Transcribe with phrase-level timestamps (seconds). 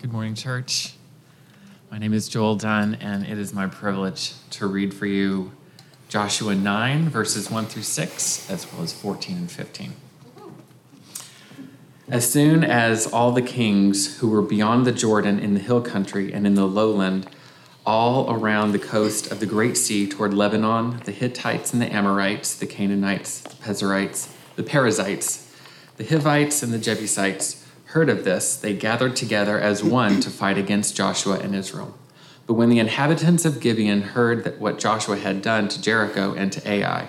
[0.00, 0.94] Good morning, church.
[1.90, 5.52] My name is Joel Dunn, and it is my privilege to read for you
[6.08, 9.92] Joshua 9, verses 1 through 6, as well as 14 and 15.
[12.08, 16.32] As soon as all the kings who were beyond the Jordan in the hill country
[16.32, 17.28] and in the lowland,
[17.84, 22.54] all around the coast of the Great Sea toward Lebanon, the Hittites and the Amorites,
[22.54, 25.54] the Canaanites, the Perizzites, the Perizzites,
[25.98, 27.59] the Hivites and the Jebusites,
[27.90, 31.98] heard of this, they gathered together as one to fight against Joshua and Israel.
[32.46, 36.52] But when the inhabitants of Gibeon heard that what Joshua had done to Jericho and
[36.52, 37.08] to Ai,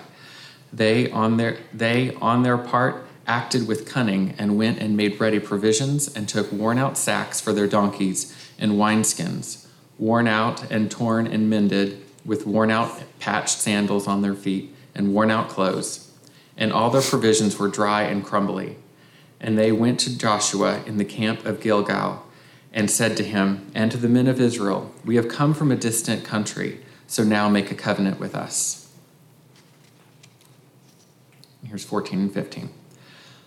[0.72, 5.38] they on their they on their part acted with cunning and went and made ready
[5.38, 9.66] provisions and took worn out sacks for their donkeys and wineskins,
[9.98, 15.14] worn out and torn and mended, with worn out patched sandals on their feet and
[15.14, 16.10] worn out clothes.
[16.56, 18.78] And all their provisions were dry and crumbly
[19.42, 22.24] and they went to Joshua in the camp of Gilgal
[22.72, 25.76] and said to him and to the men of Israel, We have come from a
[25.76, 28.88] distant country, so now make a covenant with us.
[31.66, 32.70] Here's 14 and 15.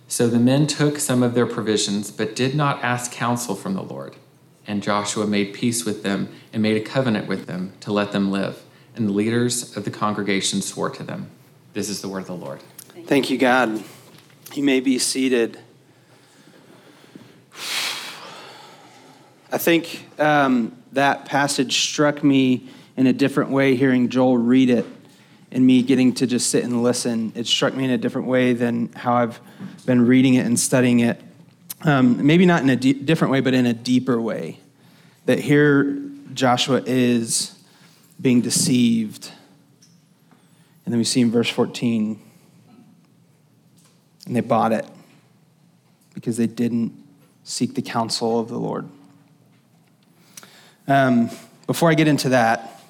[0.07, 3.81] So the men took some of their provisions, but did not ask counsel from the
[3.81, 4.15] Lord.
[4.67, 8.31] And Joshua made peace with them and made a covenant with them to let them
[8.31, 8.63] live.
[8.95, 11.30] And the leaders of the congregation swore to them.
[11.73, 12.61] This is the word of the Lord.
[13.05, 13.83] Thank you, God.
[14.53, 15.59] You may be seated.
[19.56, 22.67] I think um, that passage struck me
[22.98, 24.86] in a different way hearing Joel read it
[25.50, 27.31] and me getting to just sit and listen.
[27.36, 29.39] It struck me in a different way than how I've
[29.86, 31.22] been reading it and studying it.
[31.86, 34.59] Um, maybe not in a d- different way, but in a deeper way.
[35.26, 36.02] That here
[36.33, 37.58] Joshua is
[38.20, 39.31] being deceived.
[40.83, 42.20] And then we see in verse 14,
[44.26, 44.86] and they bought it
[46.14, 46.92] because they didn't
[47.45, 48.89] seek the counsel of the Lord.
[50.88, 51.31] Um,
[51.66, 52.83] before I get into that,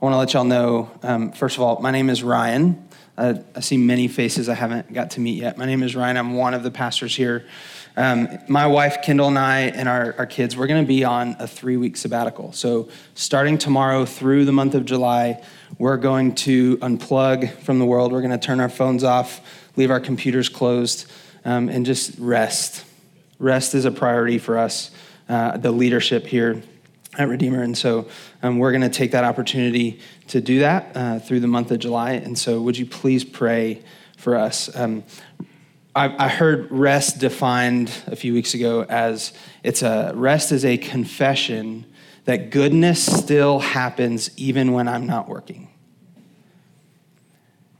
[0.00, 2.86] I want to let y'all know um, first of all, my name is Ryan.
[3.16, 5.56] Uh, I see many faces I haven't got to meet yet.
[5.56, 6.18] My name is Ryan.
[6.18, 7.46] I'm one of the pastors here.
[7.96, 11.36] Um, my wife, Kendall, and I, and our, our kids, we're going to be on
[11.38, 12.52] a three week sabbatical.
[12.52, 15.42] So, starting tomorrow through the month of July,
[15.78, 18.12] we're going to unplug from the world.
[18.12, 19.40] We're going to turn our phones off,
[19.74, 21.10] leave our computers closed,
[21.46, 22.84] um, and just rest.
[23.38, 24.90] Rest is a priority for us,
[25.30, 26.62] uh, the leadership here
[27.18, 27.62] at Redeemer.
[27.62, 28.08] And so
[28.42, 31.80] um, we're going to take that opportunity to do that uh, through the month of
[31.80, 32.12] July.
[32.12, 33.82] And so would you please pray
[34.16, 34.74] for us?
[34.74, 35.02] Um,
[35.94, 39.32] I, I heard rest defined a few weeks ago as
[39.64, 41.84] it's a rest is a confession
[42.24, 45.68] that goodness still happens even when I'm not working.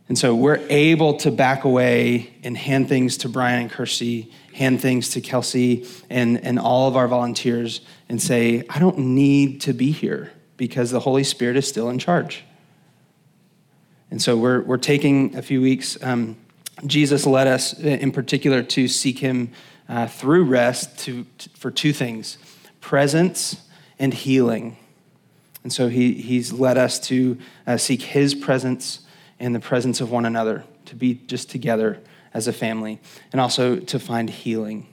[0.08, 4.80] And so we're able to back away and hand things to Brian and Kirsty, hand
[4.80, 9.72] things to Kelsey and, and all of our volunteers and say, I don't need to
[9.72, 12.44] be here because the Holy Spirit is still in charge.
[14.10, 15.96] And so we're, we're taking a few weeks.
[16.02, 16.36] Um,
[16.84, 19.52] Jesus led us in particular to seek him
[19.88, 22.36] uh, through rest to, to, for two things
[22.80, 23.62] presence
[23.98, 24.76] and healing.
[25.62, 29.00] And so he, he's led us to uh, seek his presence
[29.38, 32.00] and the presence of one another, to be just together
[32.38, 33.00] as a family,
[33.32, 34.86] and also to find healing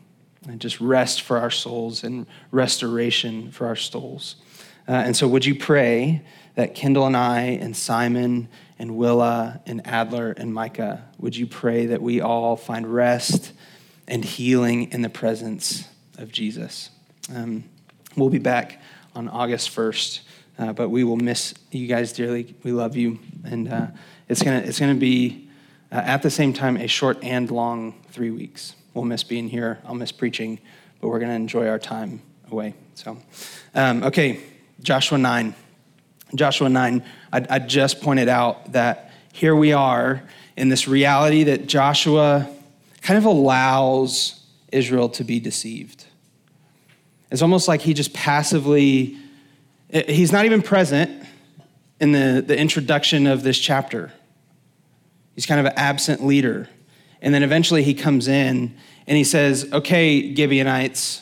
[0.48, 4.36] and just rest for our souls and restoration for our souls.
[4.88, 6.24] Uh, and so, would you pray
[6.56, 11.86] that Kendall and I, and Simon, and Willa, and Adler, and Micah, would you pray
[11.86, 13.54] that we all find rest
[14.08, 16.90] and healing in the presence of Jesus?
[17.34, 17.64] Um,
[18.18, 18.82] we'll be back
[19.16, 20.20] on August 1st,
[20.58, 22.56] uh, but we will miss you guys dearly.
[22.64, 23.20] We love you.
[23.44, 23.88] And uh,
[24.30, 25.45] it's going to it's gonna be,
[25.96, 28.76] uh, at the same time, a short and long three weeks.
[28.94, 29.80] We'll miss being here.
[29.86, 30.60] I'll miss preaching,
[31.00, 32.74] but we're going to enjoy our time away.
[32.96, 33.18] So,
[33.74, 34.42] um, okay,
[34.82, 35.56] Joshua 9.
[36.36, 37.02] Joshua 9,
[37.32, 40.22] I, I just pointed out that here we are
[40.58, 42.50] in this reality that Joshua
[43.02, 46.04] kind of allows Israel to be deceived.
[47.32, 49.18] It's almost like he just passively,
[49.90, 51.26] he's not even present
[52.02, 54.12] in the, the introduction of this chapter.
[55.36, 56.70] He's kind of an absent leader.
[57.22, 58.76] And then eventually he comes in
[59.08, 61.22] and he says, Okay, Gibeonites,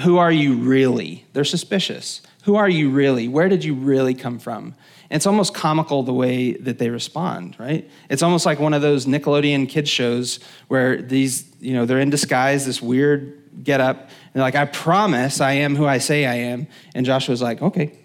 [0.00, 1.24] who are you really?
[1.32, 2.20] They're suspicious.
[2.44, 3.28] Who are you really?
[3.28, 4.74] Where did you really come from?
[5.10, 7.88] And it's almost comical the way that they respond, right?
[8.10, 12.10] It's almost like one of those Nickelodeon kids shows where these, you know, they're in
[12.10, 16.26] disguise, this weird get up, and they're like, I promise I am who I say
[16.26, 16.66] I am.
[16.94, 17.96] And Joshua's like, okay,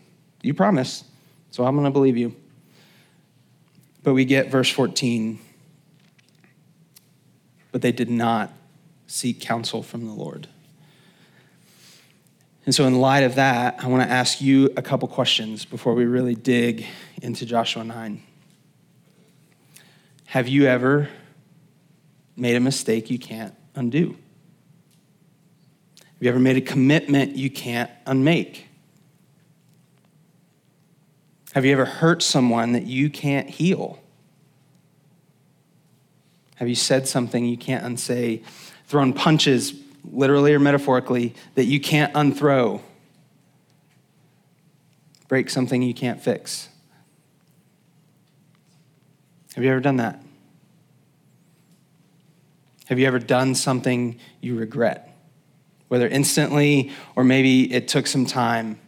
[0.42, 1.04] you promise,
[1.52, 2.36] so I'm gonna believe you.
[4.04, 5.40] But we get verse 14
[7.72, 8.52] but they did not
[9.08, 10.48] seek counsel from the Lord.
[12.66, 15.96] And so, in light of that, I want to ask you a couple questions before
[15.96, 16.86] we really dig
[17.22, 18.22] into Joshua 9.
[20.26, 21.10] Have you ever
[22.36, 24.16] made a mistake you can't undo?
[26.00, 28.69] Have you ever made a commitment you can't unmake?
[31.60, 34.00] Have you ever hurt someone that you can't heal?
[36.56, 38.44] Have you said something you can't unsay?
[38.88, 39.74] Thrown punches,
[40.10, 42.80] literally or metaphorically, that you can't unthrow?
[45.28, 46.70] Break something you can't fix?
[49.56, 50.24] Have you ever done that?
[52.86, 55.14] Have you ever done something you regret?
[55.90, 58.80] Whether instantly or maybe it took some time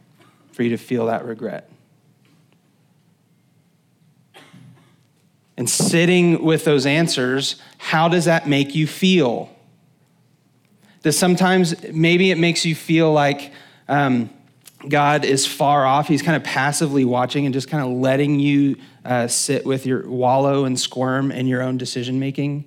[0.53, 1.67] for you to feel that regret.
[5.57, 9.49] And sitting with those answers, how does that make you feel?
[11.03, 13.51] Does sometimes, maybe it makes you feel like
[13.87, 14.29] um,
[14.87, 16.07] God is far off.
[16.07, 20.07] He's kind of passively watching and just kind of letting you uh, sit with your
[20.07, 22.65] wallow and squirm in your own decision making.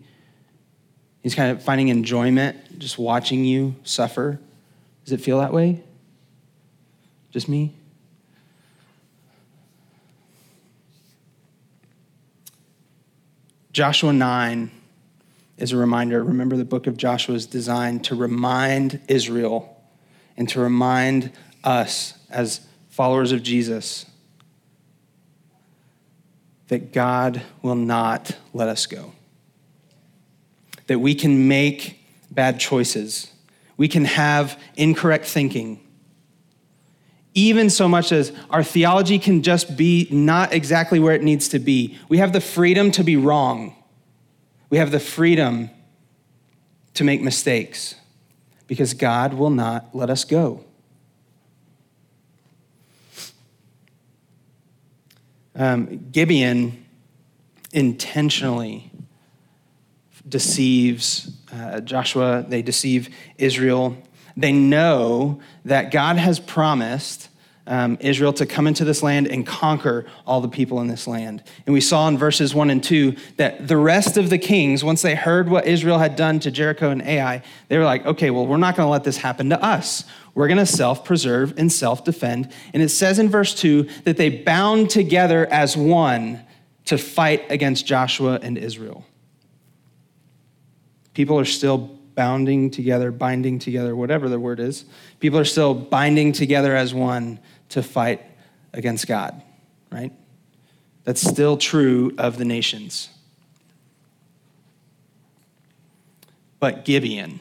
[1.22, 4.38] He's kind of finding enjoyment just watching you suffer.
[5.04, 5.82] Does it feel that way?
[7.30, 7.74] Just me?
[13.74, 14.70] Joshua 9
[15.58, 16.22] is a reminder.
[16.22, 19.76] Remember, the book of Joshua is designed to remind Israel
[20.36, 21.32] and to remind
[21.64, 24.06] us as followers of Jesus
[26.68, 29.10] that God will not let us go.
[30.86, 31.98] That we can make
[32.30, 33.32] bad choices,
[33.76, 35.83] we can have incorrect thinking.
[37.34, 41.58] Even so much as our theology can just be not exactly where it needs to
[41.58, 41.98] be.
[42.08, 43.74] We have the freedom to be wrong.
[44.70, 45.70] We have the freedom
[46.94, 47.96] to make mistakes
[48.66, 50.64] because God will not let us go.
[55.56, 56.84] Um, Gibeon
[57.72, 58.90] intentionally
[60.28, 63.96] deceives uh, Joshua, they deceive Israel.
[64.36, 67.28] They know that God has promised
[67.66, 71.42] um, Israel to come into this land and conquer all the people in this land.
[71.66, 75.02] And we saw in verses 1 and 2 that the rest of the kings, once
[75.02, 78.46] they heard what Israel had done to Jericho and Ai, they were like, okay, well,
[78.46, 80.04] we're not going to let this happen to us.
[80.34, 82.52] We're going to self preserve and self defend.
[82.74, 86.44] And it says in verse 2 that they bound together as one
[86.86, 89.06] to fight against Joshua and Israel.
[91.14, 94.84] People are still bounding together, binding together, whatever the word is.
[95.20, 97.38] People are still binding together as one
[97.70, 98.22] to fight
[98.72, 99.42] against God,
[99.90, 100.12] right?
[101.04, 103.08] That's still true of the nations.
[106.60, 107.40] But Gibeon,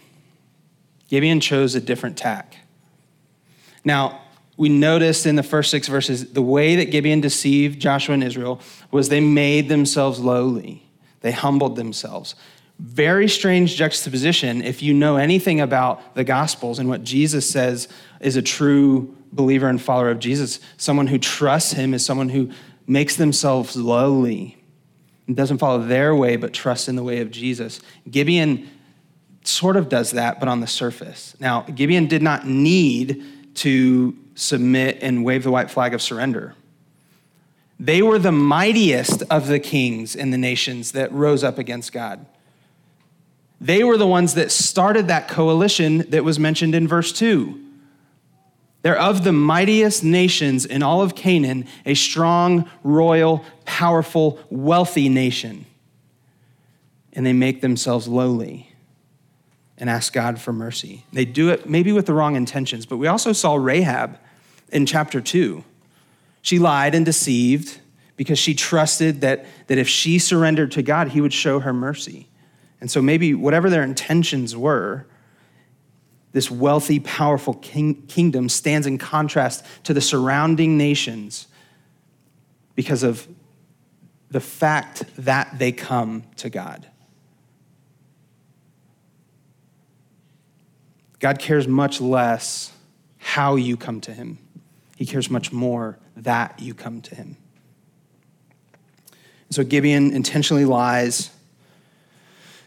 [1.07, 2.57] Gibeon chose a different tack.
[3.85, 4.21] Now,
[4.57, 8.59] we noticed in the first six verses the way that Gibeon deceived Joshua and Israel
[8.91, 10.83] was they made themselves lowly,
[11.21, 12.35] they humbled themselves.
[12.79, 17.87] Very strange juxtaposition if you know anything about the Gospels and what Jesus says
[18.19, 20.59] is a true believer and follower of Jesus.
[20.77, 22.51] Someone who trusts him is someone who
[22.87, 24.57] makes themselves lowly
[25.27, 27.79] and doesn't follow their way but trusts in the way of Jesus.
[28.09, 28.69] Gibeon
[29.43, 31.35] sort of does that, but on the surface.
[31.39, 33.23] Now, Gibeon did not need
[33.55, 36.55] to submit and wave the white flag of surrender.
[37.79, 42.25] They were the mightiest of the kings in the nations that rose up against God.
[43.61, 47.59] They were the ones that started that coalition that was mentioned in verse 2.
[48.81, 55.65] They're of the mightiest nations in all of Canaan, a strong, royal, powerful, wealthy nation.
[57.13, 58.73] And they make themselves lowly
[59.77, 61.05] and ask God for mercy.
[61.13, 64.19] They do it maybe with the wrong intentions, but we also saw Rahab
[64.69, 65.63] in chapter 2.
[66.41, 67.79] She lied and deceived
[68.17, 72.27] because she trusted that, that if she surrendered to God, he would show her mercy.
[72.83, 75.05] And so maybe whatever their intentions were,
[76.33, 81.47] this wealthy, powerful king, kingdom stands in contrast to the surrounding nations
[82.75, 83.25] because of
[84.31, 86.85] the fact that they come to God.
[91.19, 92.73] God cares much less
[93.17, 94.39] how you come to Him,
[94.97, 97.37] He cares much more that you come to Him.
[99.51, 101.29] so Gibeon intentionally lies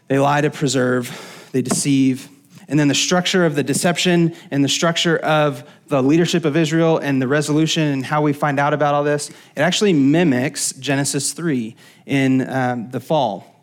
[0.07, 2.29] they lie to preserve, they deceive.
[2.67, 6.97] And then the structure of the deception and the structure of the leadership of Israel
[6.97, 11.31] and the resolution and how we find out about all this, it actually mimics Genesis
[11.31, 13.53] 3 in um, the fall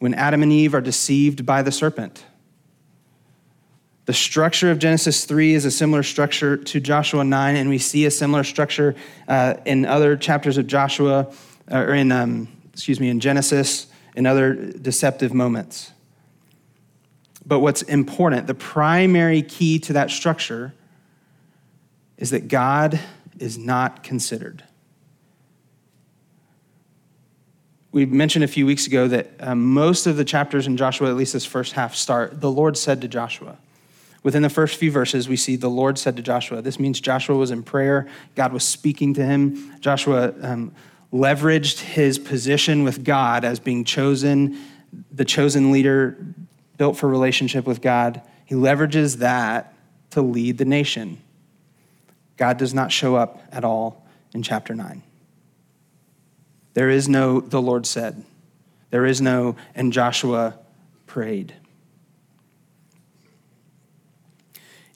[0.00, 2.24] when Adam and Eve are deceived by the serpent.
[4.06, 8.04] The structure of Genesis 3 is a similar structure to Joshua 9, and we see
[8.04, 8.94] a similar structure
[9.28, 11.32] uh, in other chapters of Joshua,
[11.72, 15.92] uh, or in, um, excuse me, in Genesis, in other deceptive moments.
[17.46, 20.72] But what's important, the primary key to that structure,
[22.16, 22.98] is that God
[23.38, 24.64] is not considered.
[27.92, 31.16] We mentioned a few weeks ago that um, most of the chapters in Joshua, at
[31.16, 33.58] least this first half, start, the Lord said to Joshua.
[34.24, 36.62] Within the first few verses, we see the Lord said to Joshua.
[36.62, 39.78] This means Joshua was in prayer, God was speaking to him.
[39.80, 40.72] Joshua um,
[41.14, 44.58] leveraged his position with God as being chosen,
[45.12, 46.18] the chosen leader
[46.76, 48.20] built for relationship with God.
[48.44, 49.74] He leverages that
[50.10, 51.18] to lead the nation.
[52.36, 54.04] God does not show up at all
[54.34, 55.04] in chapter 9.
[56.74, 58.24] There is no, the Lord said.
[58.90, 60.58] There is no, and Joshua
[61.06, 61.54] prayed.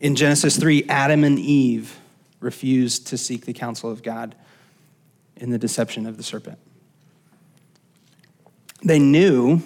[0.01, 2.01] In Genesis 3, Adam and Eve
[2.41, 4.35] refused to seek the counsel of God
[5.39, 6.59] in the deception of the serpent.
[8.83, 9.63] They knew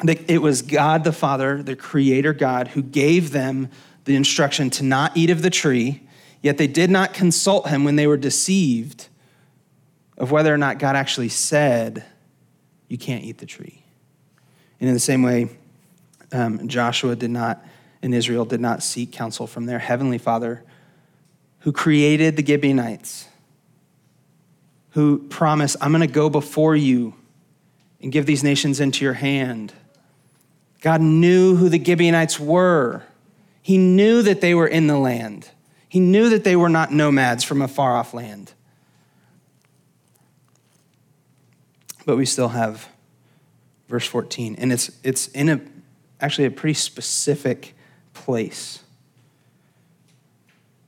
[0.00, 3.68] that it was God the Father, the Creator God, who gave them
[4.04, 6.02] the instruction to not eat of the tree,
[6.42, 9.08] yet they did not consult Him when they were deceived
[10.16, 12.04] of whether or not God actually said,
[12.88, 13.82] You can't eat the tree.
[14.80, 15.50] And in the same way,
[16.32, 17.64] um, Joshua did not
[18.02, 20.62] and Israel did not seek counsel from their heavenly Father
[21.60, 23.27] who created the Gibeonites,
[24.90, 27.14] who promise, I'm going to go before you
[28.00, 29.72] and give these nations into your hand.
[30.80, 33.02] God knew who the Gibeonites were.
[33.62, 35.50] He knew that they were in the land.
[35.88, 38.52] He knew that they were not nomads from a far off land.
[42.06, 42.88] But we still have
[43.88, 45.60] verse 14, and it's, it's in a,
[46.20, 47.74] actually a pretty specific
[48.14, 48.82] place.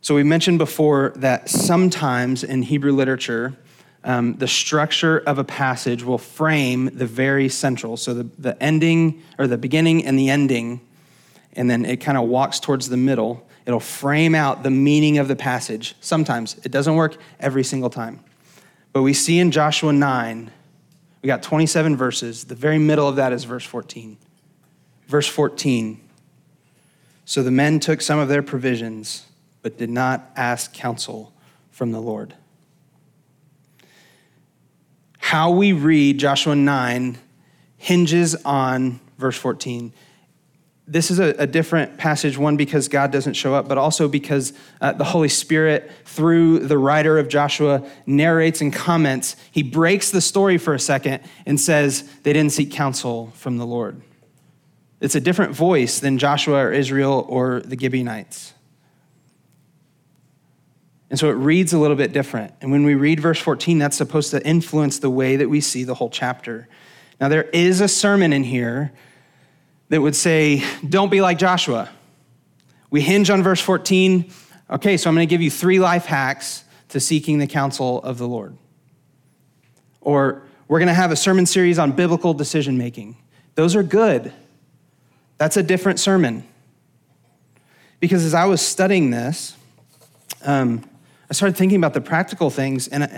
[0.03, 3.57] So, we mentioned before that sometimes in Hebrew literature,
[4.05, 7.97] um, the structure of a passage will frame the very central.
[7.97, 10.81] So, the, the ending, or the beginning and the ending,
[11.53, 13.47] and then it kind of walks towards the middle.
[13.67, 15.95] It'll frame out the meaning of the passage.
[16.01, 18.21] Sometimes it doesn't work every single time.
[18.93, 20.51] But we see in Joshua 9,
[21.23, 22.45] we got 27 verses.
[22.45, 24.17] The very middle of that is verse 14.
[25.07, 26.01] Verse 14
[27.31, 29.25] so the men took some of their provisions,
[29.63, 31.33] but did not ask counsel
[31.71, 32.35] from the Lord.
[35.21, 37.17] How we read Joshua 9
[37.77, 39.93] hinges on verse 14.
[40.89, 44.53] This is a, a different passage, one, because God doesn't show up, but also because
[44.81, 49.37] uh, the Holy Spirit, through the writer of Joshua, narrates and comments.
[49.53, 53.67] He breaks the story for a second and says they didn't seek counsel from the
[53.67, 54.03] Lord.
[55.01, 58.55] It's a different voice than Joshua or Israel or the Gibeonites.
[61.11, 62.55] And so it reads a little bit different.
[62.61, 65.83] And when we read verse 14, that's supposed to influence the way that we see
[65.83, 66.69] the whole chapter.
[67.21, 68.93] Now, there is a sermon in here
[69.89, 71.91] that would say, Don't be like Joshua.
[72.91, 74.33] We hinge on verse 14.
[74.71, 78.19] Okay, so I'm going to give you three life hacks to seeking the counsel of
[78.19, 78.57] the Lord.
[80.01, 83.17] Or we're going to have a sermon series on biblical decision making.
[83.57, 84.33] Those are good.
[85.39, 86.45] That's a different sermon.
[87.99, 89.57] Because as I was studying this,
[90.45, 90.85] um,
[91.31, 92.89] I started thinking about the practical things.
[92.89, 93.09] And uh,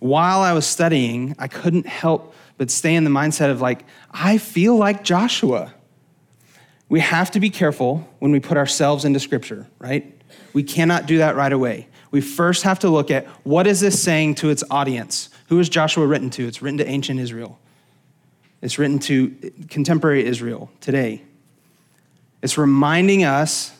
[0.00, 4.38] while I was studying, I couldn't help but stay in the mindset of like, I
[4.38, 5.72] feel like Joshua.
[6.88, 10.20] We have to be careful when we put ourselves into scripture, right?
[10.52, 11.88] We cannot do that right away.
[12.10, 15.28] We first have to look at what is this saying to its audience?
[15.48, 16.48] Who is Joshua written to?
[16.48, 17.60] It's written to ancient Israel.
[18.60, 19.30] It's written to
[19.68, 21.22] contemporary Israel today.
[22.42, 23.72] It's reminding us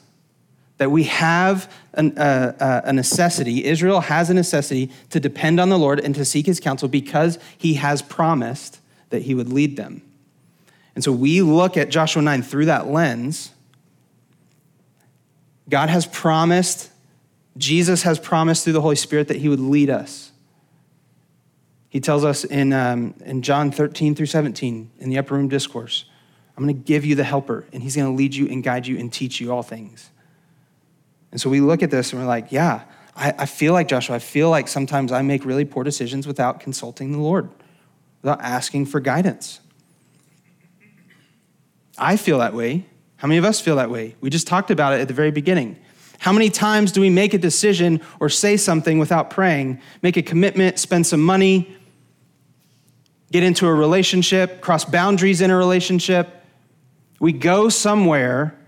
[0.80, 5.68] that we have an, uh, uh, a necessity, Israel has a necessity to depend on
[5.68, 9.76] the Lord and to seek his counsel because he has promised that he would lead
[9.76, 10.00] them.
[10.94, 13.52] And so we look at Joshua 9 through that lens.
[15.68, 16.88] God has promised,
[17.58, 20.32] Jesus has promised through the Holy Spirit that he would lead us.
[21.90, 26.06] He tells us in, um, in John 13 through 17 in the upper room discourse
[26.56, 28.86] I'm going to give you the helper, and he's going to lead you and guide
[28.86, 30.10] you and teach you all things.
[31.32, 32.82] And so we look at this and we're like, yeah,
[33.14, 34.16] I, I, feel like Joshua.
[34.16, 37.50] I feel like sometimes I make really poor decisions without consulting the Lord,
[38.22, 39.60] without asking for guidance.
[41.98, 42.86] I feel that way.
[43.16, 44.16] How many of us feel that way?
[44.20, 45.76] We just talked about it at the very beginning.
[46.18, 50.22] How many times do we make a decision or say something without praying, make a
[50.22, 51.76] commitment, spend some money,
[53.30, 56.44] get into a relationship, cross boundaries in a relationship,
[57.20, 58.58] we go somewhere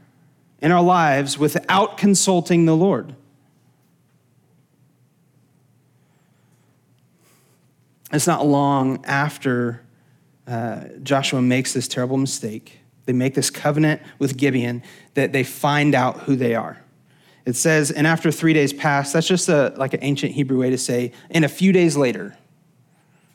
[0.63, 3.15] in our lives without consulting the Lord.
[8.13, 9.83] It's not long after
[10.47, 12.79] uh, Joshua makes this terrible mistake.
[13.07, 14.83] They make this covenant with Gibeon
[15.15, 16.79] that they find out who they are.
[17.45, 20.71] It says, and after three days pass, that's just a, like an ancient Hebrew way
[20.71, 22.37] to say, and a few days later,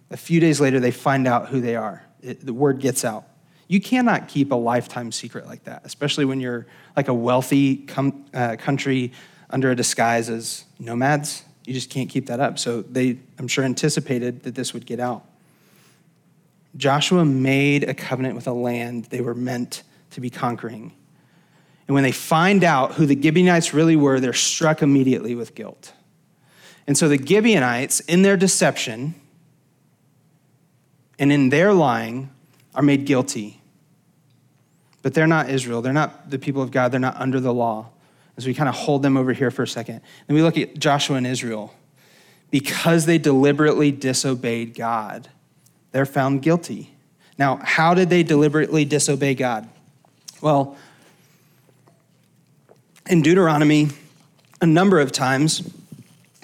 [0.10, 2.06] a few days later, they find out who they are.
[2.22, 3.26] It, the word gets out.
[3.68, 8.26] You cannot keep a lifetime secret like that, especially when you're like a wealthy com-
[8.34, 9.12] uh, country
[9.50, 11.44] under a disguise as nomads.
[11.66, 12.60] You just can't keep that up.
[12.60, 15.26] So they, I'm sure, anticipated that this would get out.
[16.78, 20.94] Joshua made a covenant with a land they were meant to be conquering.
[21.88, 25.94] And when they find out who the Gibeonites really were, they're struck immediately with guilt.
[26.86, 29.16] And so the Gibeonites, in their deception
[31.20, 32.30] and in their lying,
[32.78, 33.60] are made guilty.
[35.02, 35.82] But they're not Israel.
[35.82, 36.92] They're not the people of God.
[36.92, 37.90] They're not under the law.
[38.38, 40.02] As we kind of hold them over here for a second.
[40.28, 41.74] And we look at Joshua and Israel.
[42.52, 45.28] Because they deliberately disobeyed God,
[45.92, 46.92] they're found guilty.
[47.38, 49.68] Now, how did they deliberately disobey God?
[50.40, 50.78] Well,
[53.10, 53.90] in Deuteronomy,
[54.62, 55.74] a number of times,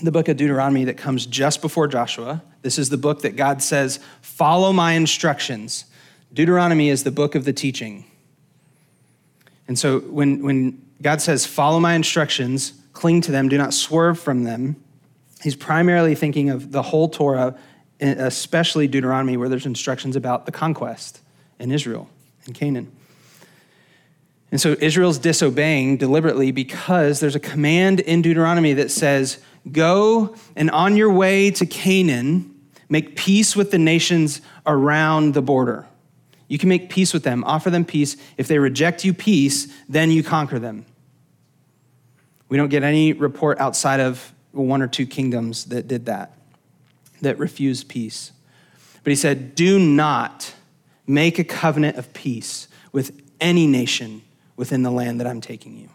[0.01, 3.61] the book of Deuteronomy that comes just before Joshua, this is the book that God
[3.61, 5.85] says, Follow my instructions.
[6.33, 8.05] Deuteronomy is the book of the teaching.
[9.67, 14.19] And so when, when God says, Follow my instructions, cling to them, do not swerve
[14.19, 14.75] from them,
[15.41, 17.57] he's primarily thinking of the whole Torah,
[17.99, 21.21] especially Deuteronomy, where there's instructions about the conquest
[21.59, 22.09] in Israel
[22.45, 22.91] and Canaan.
[24.51, 29.39] And so Israel's disobeying deliberately because there's a command in Deuteronomy that says,
[29.71, 32.53] Go and on your way to Canaan,
[32.89, 35.87] make peace with the nations around the border.
[36.53, 38.15] You can make peace with them, offer them peace.
[38.37, 40.85] If they reject you peace, then you conquer them.
[42.47, 46.37] We don't get any report outside of one or two kingdoms that did that,
[47.21, 48.33] that refused peace.
[49.03, 50.53] But he said, Do not
[51.07, 54.21] make a covenant of peace with any nation
[54.55, 55.89] within the land that I'm taking you.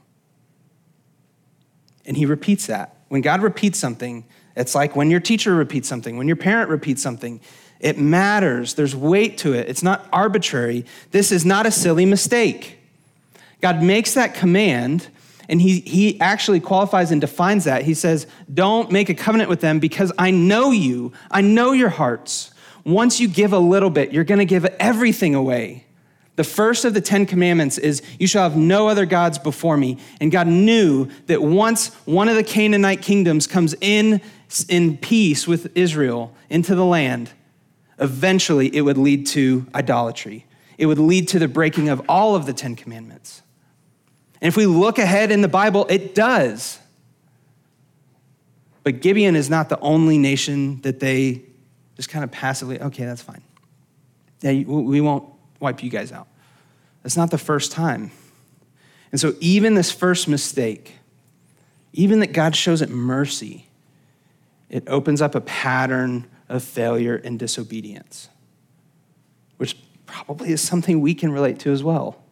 [2.05, 2.97] And he repeats that.
[3.07, 4.25] When God repeats something,
[4.57, 7.41] it's like when your teacher repeats something, when your parent repeats something,
[7.81, 8.75] it matters.
[8.75, 9.69] There's weight to it.
[9.69, 10.85] It's not arbitrary.
[11.11, 12.79] This is not a silly mistake.
[13.61, 15.09] God makes that command,
[15.49, 17.83] and he, he actually qualifies and defines that.
[17.83, 21.89] He says, Don't make a covenant with them because I know you, I know your
[21.89, 22.53] hearts.
[22.85, 25.85] Once you give a little bit, you're going to give everything away.
[26.37, 29.99] The first of the Ten Commandments is, You shall have no other gods before me.
[30.21, 34.21] And God knew that once one of the Canaanite kingdoms comes in
[34.69, 37.33] in peace with Israel into the land,
[38.01, 40.47] eventually it would lead to idolatry.
[40.77, 43.43] It would lead to the breaking of all of the Ten Commandments.
[44.41, 46.79] And if we look ahead in the Bible, it does.
[48.85, 51.43] But Gibeon is not the only nation that they
[51.97, 53.43] just kind of passively, okay, that's fine.
[54.43, 56.29] We won't wipe you guys out.
[57.03, 58.13] That's not the first time.
[59.11, 60.95] And so, even this first mistake,
[61.93, 63.67] even that God shows it mercy,
[64.69, 68.29] it opens up a pattern of failure and disobedience,
[69.59, 72.23] which probably is something we can relate to as well.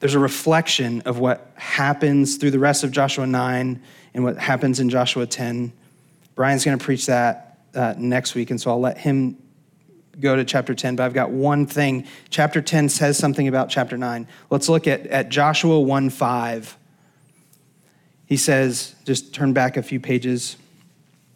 [0.00, 3.80] There's a reflection of what happens through the rest of Joshua 9
[4.14, 5.72] and what happens in Joshua 10.
[6.34, 9.36] Brian's going to preach that uh, next week, and so I'll let him
[10.20, 12.06] go to chapter 10, but I've got one thing.
[12.30, 14.26] Chapter 10 says something about chapter 9.
[14.50, 16.76] Let's look at, at Joshua 1 5.
[18.32, 20.56] He says, just turn back a few pages.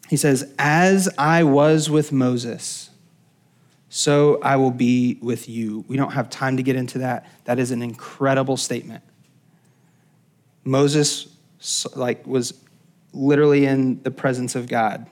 [0.08, 2.88] He says, As I was with Moses,
[3.90, 5.84] so I will be with you.
[5.88, 7.26] We don't have time to get into that.
[7.44, 9.04] That is an incredible statement.
[10.64, 11.28] Moses
[11.94, 12.58] like was
[13.12, 15.06] literally in the presence of God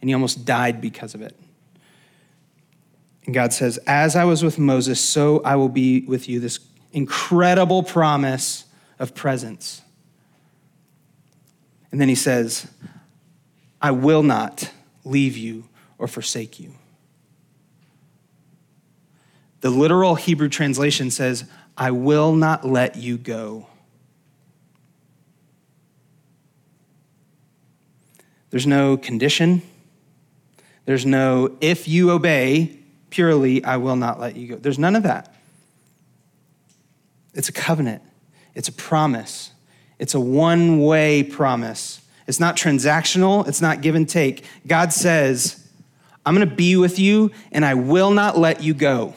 [0.00, 1.36] and he almost died because of it.
[3.26, 6.38] And God says, As I was with Moses, so I will be with you.
[6.38, 6.60] This
[6.92, 8.66] incredible promise
[9.00, 9.82] of presence.
[11.94, 12.66] And then he says,
[13.80, 14.68] I will not
[15.04, 16.72] leave you or forsake you.
[19.60, 21.44] The literal Hebrew translation says,
[21.78, 23.68] I will not let you go.
[28.50, 29.62] There's no condition.
[30.86, 32.76] There's no, if you obey
[33.10, 34.56] purely, I will not let you go.
[34.56, 35.32] There's none of that.
[37.34, 38.02] It's a covenant,
[38.56, 39.52] it's a promise,
[40.04, 42.02] it's a one way promise.
[42.26, 44.44] It's not transactional, it's not give and take.
[44.66, 45.66] God says,
[46.26, 49.14] I'm going to be with you and I will not let you go.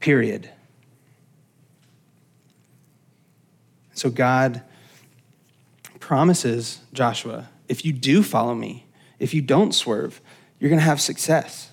[0.00, 0.48] period.
[3.92, 4.62] So God
[5.98, 8.86] promises Joshua if you do follow me,
[9.18, 10.22] if you don't swerve,
[10.58, 11.70] you're going to have success.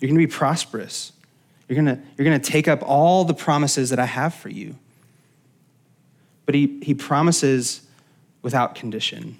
[0.00, 1.12] You're going to be prosperous.
[1.68, 4.48] You're going to, you're going to take up all the promises that I have for
[4.48, 4.76] you.
[6.46, 7.82] But he, he promises
[8.42, 9.38] without condition.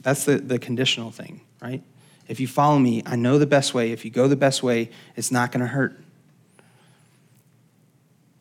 [0.00, 1.82] That's the, the conditional thing, right?
[2.28, 3.92] If you follow me, I know the best way.
[3.92, 6.00] If you go the best way, it's not going to hurt.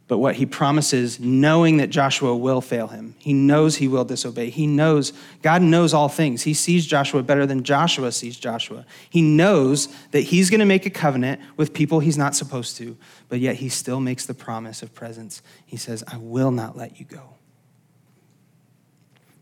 [0.07, 4.51] But what he promises, knowing that Joshua will fail him, he knows he will disobey.
[4.51, 6.43] He knows, God knows all things.
[6.43, 8.85] He sees Joshua better than Joshua sees Joshua.
[9.09, 12.95] He knows that he's going to make a covenant with people he's not supposed to,
[13.29, 15.41] but yet he still makes the promise of presence.
[15.65, 17.33] He says, I will not let you go.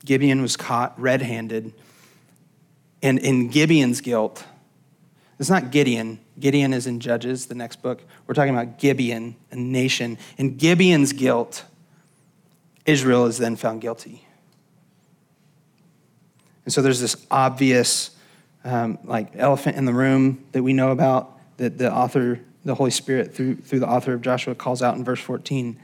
[0.05, 1.73] Gibeon was caught red handed.
[3.01, 4.45] And in Gibeon's guilt,
[5.39, 6.19] it's not Gideon.
[6.39, 8.01] Gideon is in Judges, the next book.
[8.27, 10.17] We're talking about Gibeon, a nation.
[10.37, 11.65] In Gibeon's guilt,
[12.85, 14.25] Israel is then found guilty.
[16.65, 18.11] And so there's this obvious,
[18.63, 22.91] um, like, elephant in the room that we know about that the author, the Holy
[22.91, 25.77] Spirit, through, through the author of Joshua, calls out in verse 14.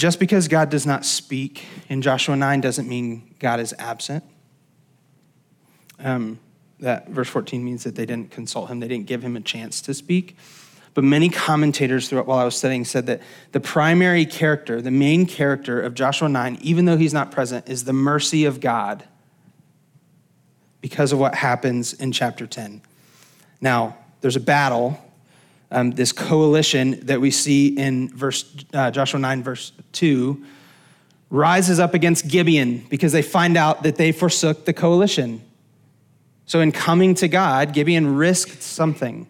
[0.00, 4.24] Just because God does not speak in Joshua 9 doesn't mean God is absent.
[5.98, 6.38] Um,
[6.78, 9.82] that verse 14 means that they didn't consult him, they didn't give him a chance
[9.82, 10.38] to speak.
[10.94, 13.20] But many commentators throughout while I was studying said that
[13.52, 17.84] the primary character, the main character of Joshua 9, even though he's not present, is
[17.84, 19.04] the mercy of God
[20.80, 22.80] because of what happens in chapter 10.
[23.60, 24.98] Now, there's a battle,
[25.70, 30.44] um, this coalition that we see in verse uh, Joshua 9, verse 2,
[31.30, 35.42] rises up against Gibeon because they find out that they forsook the coalition.
[36.46, 39.28] So, in coming to God, Gibeon risked something.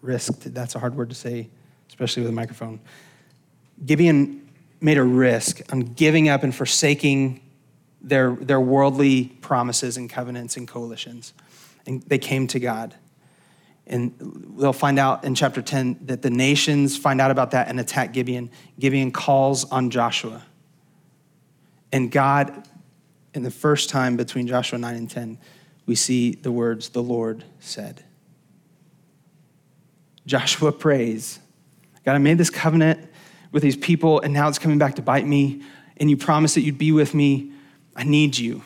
[0.00, 1.48] Risked, that's a hard word to say,
[1.88, 2.80] especially with a microphone.
[3.84, 4.48] Gibeon
[4.80, 7.40] made a risk on giving up and forsaking
[8.00, 11.34] their, their worldly promises and covenants and coalitions.
[11.86, 12.94] And they came to God.
[13.88, 14.14] And
[14.58, 18.12] they'll find out in chapter 10 that the nations find out about that and attack
[18.12, 18.50] Gibeon.
[18.78, 20.44] Gibeon calls on Joshua.
[21.90, 22.68] And God,
[23.32, 25.38] in the first time between Joshua 9 and 10,
[25.86, 28.04] we see the words, the Lord said.
[30.26, 31.38] Joshua prays,
[32.04, 33.10] God, I made this covenant
[33.52, 35.62] with these people, and now it's coming back to bite me,
[35.96, 37.52] and you promised that you'd be with me.
[37.96, 38.62] I need you.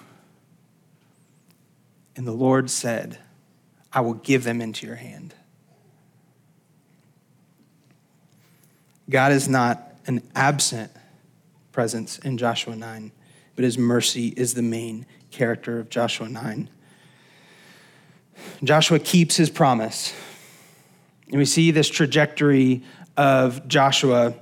[2.16, 3.18] And the Lord said,
[3.92, 5.35] I will give them into your hand.
[9.11, 10.90] God is not an absent
[11.72, 13.12] presence in Joshua 9,
[13.57, 16.70] but his mercy is the main character of Joshua 9.
[18.64, 20.14] Joshua keeps his promise.
[21.28, 22.83] And we see this trajectory
[23.16, 24.35] of Joshua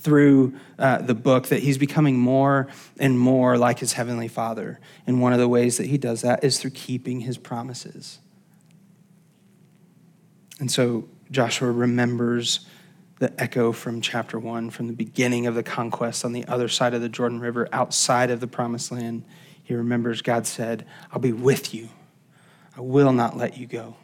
[0.00, 4.80] through uh, the book that he's becoming more and more like his heavenly father.
[5.06, 8.18] And one of the ways that he does that is through keeping his promises.
[10.60, 12.60] And so Joshua remembers
[13.18, 16.94] the echo from chapter one, from the beginning of the conquest on the other side
[16.94, 19.24] of the Jordan River, outside of the promised land.
[19.62, 21.88] He remembers God said, I'll be with you
[22.76, 23.94] I will not let you go.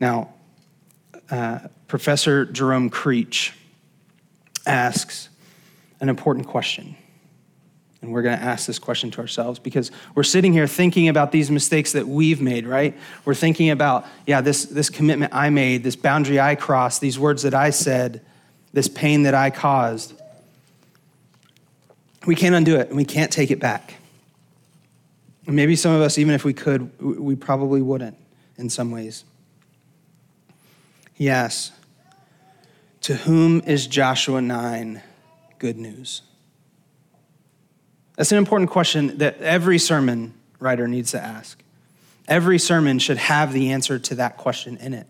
[0.00, 0.32] Now,
[1.30, 3.52] uh, Professor Jerome Creach
[4.66, 5.28] asks
[6.00, 6.96] an important question.
[8.02, 11.32] And we're going to ask this question to ourselves because we're sitting here thinking about
[11.32, 12.96] these mistakes that we've made, right?
[13.24, 17.42] We're thinking about, yeah, this, this commitment I made, this boundary I crossed, these words
[17.42, 18.22] that I said,
[18.72, 20.14] this pain that I caused.
[22.26, 23.96] We can't undo it and we can't take it back.
[25.46, 28.16] Maybe some of us, even if we could, we probably wouldn't
[28.56, 29.24] in some ways.
[31.16, 31.72] Yes.
[33.02, 35.02] To whom is Joshua 9
[35.58, 36.22] good news?
[38.20, 41.62] That's an important question that every sermon writer needs to ask.
[42.28, 45.06] Every sermon should have the answer to that question in it.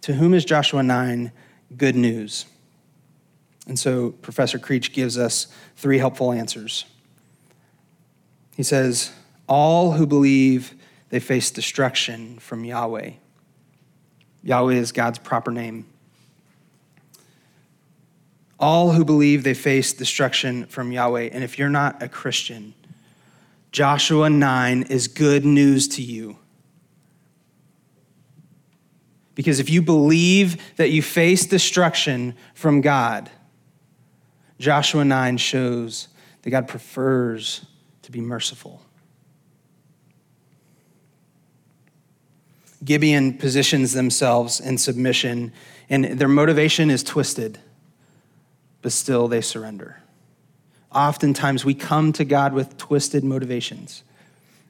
[0.00, 1.30] To whom is Joshua 9
[1.76, 2.46] good news?
[3.68, 6.84] And so Professor Creach gives us three helpful answers.
[8.56, 9.12] He says,
[9.46, 10.74] all who believe
[11.10, 13.12] they face destruction from Yahweh.
[14.42, 15.86] Yahweh is God's proper name.
[18.62, 21.30] All who believe they face destruction from Yahweh.
[21.32, 22.72] And if you're not a Christian,
[23.72, 26.38] Joshua 9 is good news to you.
[29.34, 33.30] Because if you believe that you face destruction from God,
[34.60, 36.08] Joshua 9 shows
[36.42, 37.66] that God prefers
[38.02, 38.80] to be merciful.
[42.84, 45.52] Gibeon positions themselves in submission,
[45.88, 47.58] and their motivation is twisted,
[48.82, 49.98] but still they surrender.
[50.92, 54.02] Oftentimes, we come to God with twisted motivations,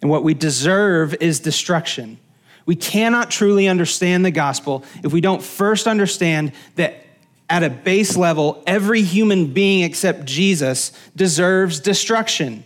[0.01, 2.18] and what we deserve is destruction.
[2.64, 7.05] We cannot truly understand the gospel if we don't first understand that
[7.51, 12.64] at a base level, every human being except Jesus deserves destruction.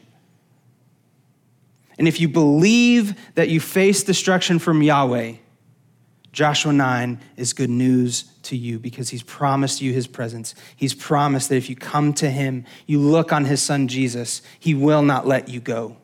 [1.98, 5.37] And if you believe that you face destruction from Yahweh,
[6.32, 10.54] Joshua 9 is good news to you because he's promised you his presence.
[10.74, 14.74] He's promised that if you come to him, you look on his son Jesus, he
[14.74, 15.96] will not let you go.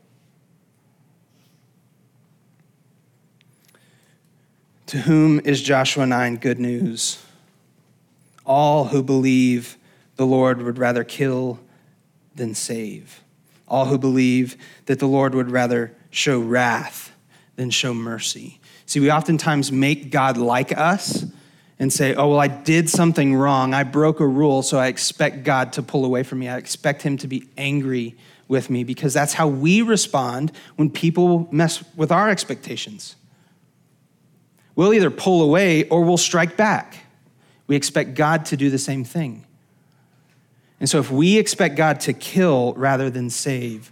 [4.86, 7.22] To whom is Joshua 9 good news?
[8.44, 9.78] All who believe
[10.16, 11.58] the Lord would rather kill
[12.34, 13.22] than save
[13.72, 17.10] all who believe that the Lord would rather show wrath
[17.56, 18.60] than show mercy.
[18.84, 21.24] See, we oftentimes make God like us
[21.82, 23.74] and say, oh, well, I did something wrong.
[23.74, 26.48] I broke a rule, so I expect God to pull away from me.
[26.48, 28.14] I expect him to be angry
[28.46, 33.16] with me because that's how we respond when people mess with our expectations.
[34.76, 36.98] We'll either pull away or we'll strike back.
[37.66, 39.44] We expect God to do the same thing.
[40.78, 43.90] And so, if we expect God to kill rather than save,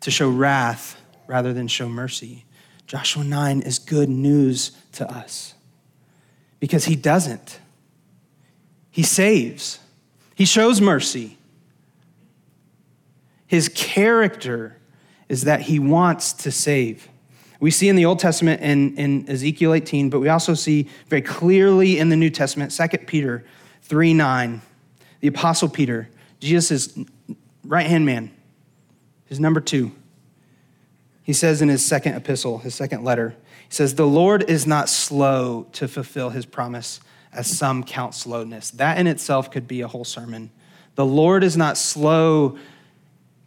[0.00, 2.44] to show wrath rather than show mercy,
[2.86, 5.53] Joshua 9 is good news to us
[6.64, 7.60] because he doesn't.
[8.90, 9.80] He saves,
[10.34, 11.36] he shows mercy.
[13.46, 14.78] His character
[15.28, 17.06] is that he wants to save.
[17.60, 21.20] We see in the Old Testament in, in Ezekiel 18, but we also see very
[21.20, 23.44] clearly in the New Testament, 2 Peter
[23.82, 24.62] 3 9,
[25.20, 26.08] the Apostle Peter
[26.40, 26.98] Jesus'
[27.62, 28.34] right hand man,
[29.26, 29.92] his number two.
[31.24, 33.34] He says in his second epistle, his second letter,
[33.68, 37.00] he says, The Lord is not slow to fulfill his promise,
[37.32, 38.70] as some count slowness.
[38.70, 40.50] That in itself could be a whole sermon.
[40.94, 42.56] The Lord is not slow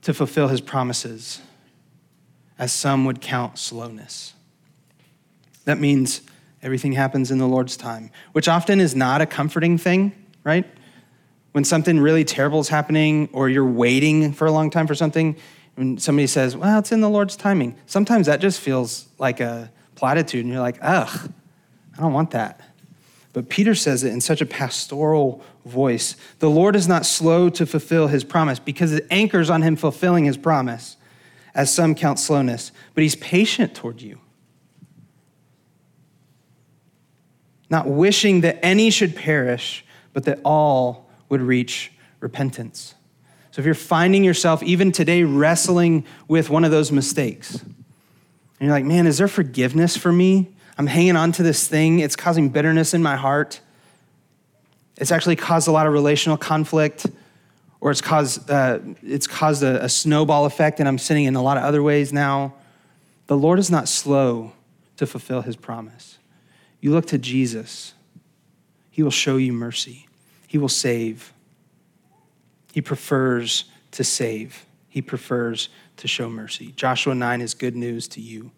[0.02, 1.40] to fulfill his promises,
[2.58, 4.34] as some would count slowness.
[5.66, 6.22] That means
[6.62, 10.14] everything happens in the Lord's time, which often is not a comforting thing,
[10.44, 10.66] right?
[11.58, 15.36] when something really terrible is happening or you're waiting for a long time for something,
[15.78, 19.72] when somebody says, well, it's in the Lord's timing, sometimes that just feels like a
[19.94, 21.32] platitude and you're like, ugh,
[21.96, 22.60] I don't want that.
[23.32, 26.16] But Peter says it in such a pastoral voice.
[26.40, 30.26] The Lord is not slow to fulfill his promise because it anchors on him fulfilling
[30.26, 30.98] his promise,
[31.54, 34.20] as some count slowness, but he's patient toward you.
[37.70, 42.96] Not wishing that any should perish, but that all would reach repentance.
[43.58, 47.74] So if you're finding yourself even today wrestling with one of those mistakes, and
[48.60, 50.54] you're like, man, is there forgiveness for me?
[50.78, 53.60] I'm hanging on to this thing, it's causing bitterness in my heart.
[54.98, 57.08] It's actually caused a lot of relational conflict,
[57.82, 61.42] or it's caused, uh, it's caused a, a snowball effect, and I'm sinning in a
[61.42, 62.54] lot of other ways now.
[63.26, 64.52] The Lord is not slow
[64.98, 66.20] to fulfill his promise.
[66.80, 67.96] You look to Jesus,
[68.92, 70.08] he will show you mercy.
[70.46, 71.34] He will save.
[72.78, 76.74] He prefers to save, He prefers to show mercy.
[76.76, 78.52] Joshua 9 is good news to you.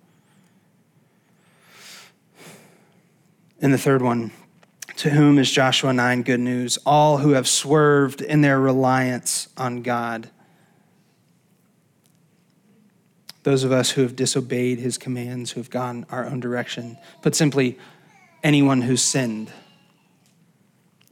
[3.61, 4.31] And the third one,
[4.97, 6.77] to whom is Joshua 9 good news?
[6.85, 10.29] All who have swerved in their reliance on God.
[13.43, 16.97] Those of us who have disobeyed his commands, who have gone our own direction.
[17.21, 17.79] Put simply,
[18.43, 19.49] anyone who's sinned.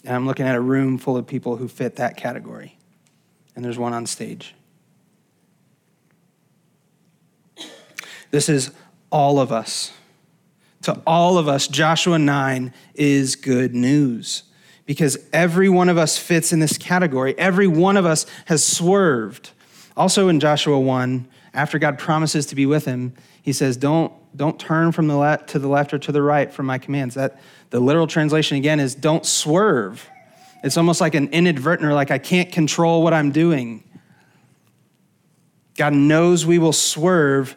[0.03, 2.76] And I'm looking at a room full of people who fit that category.
[3.57, 4.53] And there's one on stage.
[8.29, 8.69] This is
[9.11, 9.93] all of us.
[10.83, 14.43] To all of us, Joshua 9 is good news
[14.85, 17.35] because every one of us fits in this category.
[17.39, 19.49] Every one of us has swerved.
[19.97, 24.59] Also in Joshua 1, after God promises to be with him, he says, Don't, don't
[24.59, 27.15] turn from the left to the left or to the right from my commands.
[27.15, 27.41] That
[27.71, 30.07] the literal translation again is don't swerve.
[30.63, 33.83] It's almost like an inadvertent or like I can't control what I'm doing.
[35.75, 37.55] God knows we will swerve.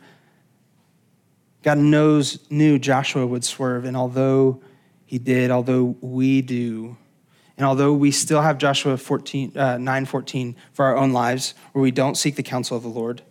[1.63, 3.85] God knows, knew Joshua would swerve.
[3.85, 4.63] And although
[5.07, 6.97] he did, although we do,
[7.57, 11.83] and although we still have Joshua 14, uh, 9 14 for our own lives, where
[11.83, 13.23] we don't seek the counsel of the Lord,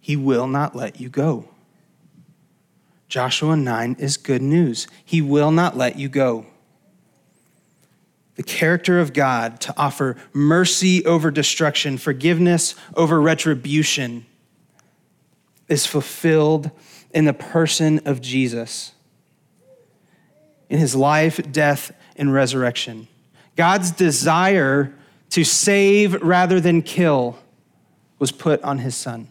[0.00, 1.48] he will not let you go.
[3.12, 4.86] Joshua 9 is good news.
[5.04, 6.46] He will not let you go.
[8.36, 14.24] The character of God to offer mercy over destruction, forgiveness over retribution,
[15.68, 16.70] is fulfilled
[17.10, 18.92] in the person of Jesus,
[20.70, 23.08] in his life, death, and resurrection.
[23.56, 24.90] God's desire
[25.28, 27.38] to save rather than kill
[28.18, 29.28] was put on his son.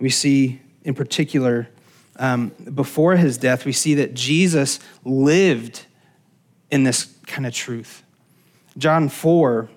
[0.00, 1.68] We see, in particular,
[2.16, 5.86] um, before his death, we see that Jesus lived
[6.70, 8.02] in this kind of truth.
[8.78, 9.68] John 4,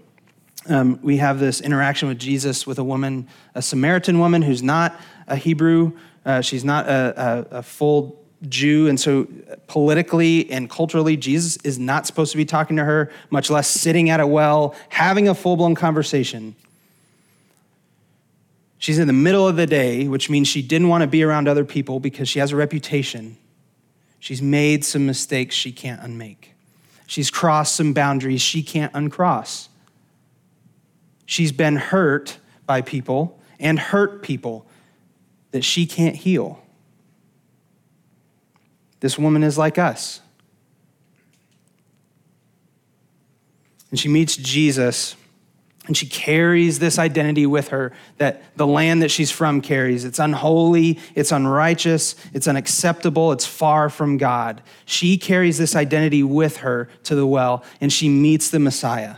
[0.67, 4.99] um, we have this interaction with Jesus with a woman, a Samaritan woman who's not
[5.27, 5.93] a Hebrew.
[6.25, 8.87] Uh, she's not a, a, a full Jew.
[8.87, 9.27] And so,
[9.67, 14.09] politically and culturally, Jesus is not supposed to be talking to her, much less sitting
[14.09, 16.55] at a well, having a full blown conversation.
[18.77, 21.47] She's in the middle of the day, which means she didn't want to be around
[21.47, 23.37] other people because she has a reputation.
[24.19, 26.53] She's made some mistakes she can't unmake.
[27.07, 29.69] She's crossed some boundaries she can't uncross.
[31.25, 34.65] She's been hurt by people and hurt people
[35.51, 36.61] that she can't heal.
[38.99, 40.21] This woman is like us.
[43.91, 45.15] And she meets Jesus
[45.87, 50.03] and she carries this identity with her that the land that she's from carries.
[50.03, 54.63] It's unholy, it's unrighteous, it's unacceptable, it's far from God.
[54.85, 59.17] She carries this identity with her to the well, and she meets the Messiah.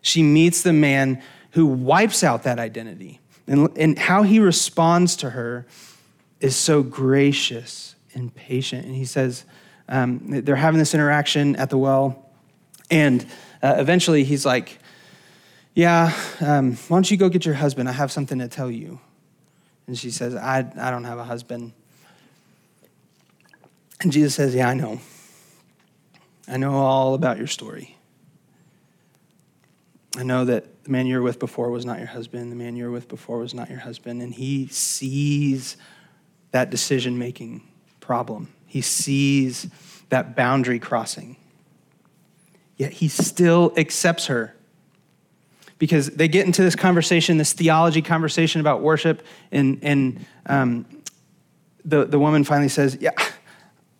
[0.00, 3.20] She meets the man who wipes out that identity.
[3.46, 5.66] And, and how he responds to her
[6.40, 8.86] is so gracious and patient.
[8.86, 9.44] And he says,
[9.88, 12.30] um, they're having this interaction at the well,
[12.90, 13.26] and
[13.62, 14.78] uh, eventually he's like,
[15.78, 17.88] yeah, um, why don't you go get your husband?
[17.88, 18.98] I have something to tell you.
[19.86, 21.72] And she says, I, I don't have a husband.
[24.00, 25.00] And Jesus says, Yeah, I know.
[26.48, 27.96] I know all about your story.
[30.16, 32.74] I know that the man you were with before was not your husband, the man
[32.74, 34.20] you were with before was not your husband.
[34.20, 35.76] And he sees
[36.50, 37.62] that decision making
[38.00, 39.68] problem, he sees
[40.08, 41.36] that boundary crossing.
[42.76, 44.56] Yet he still accepts her
[45.78, 50.86] because they get into this conversation, this theology conversation about worship, and, and um,
[51.84, 53.12] the, the woman finally says, Yeah,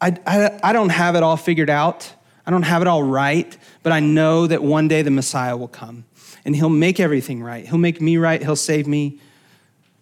[0.01, 2.13] I, I, I don't have it all figured out.
[2.47, 5.69] I don't have it all right, but I know that one day the Messiah will
[5.69, 6.05] come
[6.45, 7.67] and he'll make everything right.
[7.67, 9.21] He'll make me right, he'll save me.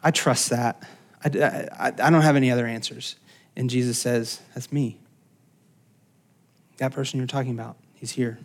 [0.03, 0.83] I trust that.
[1.25, 3.17] I, I, I don't have any other answers.
[3.57, 4.99] And Jesus says, That's me.
[6.79, 8.39] That person you're talking about, he's here.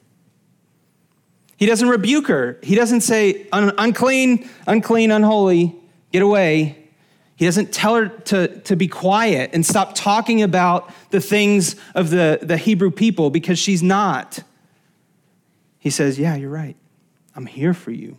[1.62, 2.58] He doesn't rebuke her.
[2.64, 5.76] He doesn't say, Un- unclean, unclean, unholy,
[6.12, 6.90] get away.
[7.36, 12.10] He doesn't tell her to, to be quiet and stop talking about the things of
[12.10, 14.40] the, the Hebrew people because she's not.
[15.78, 16.76] He says, Yeah, you're right.
[17.36, 18.18] I'm here for you.